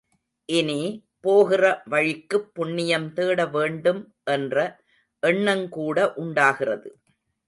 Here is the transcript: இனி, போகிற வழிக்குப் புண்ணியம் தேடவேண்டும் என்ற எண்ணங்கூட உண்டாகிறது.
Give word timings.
இனி, 0.49 0.77
போகிற 1.19 1.81
வழிக்குப் 1.85 2.47
புண்ணியம் 2.53 3.05
தேடவேண்டும் 3.15 4.01
என்ற 4.23 4.57
எண்ணங்கூட 5.23 6.13
உண்டாகிறது. 6.15 6.89